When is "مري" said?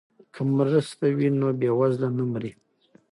2.31-2.51